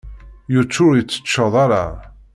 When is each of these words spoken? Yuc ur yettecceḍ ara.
Yuc 0.53 0.73
ur 0.85 0.93
yettecceḍ 0.95 1.53
ara. 1.63 1.85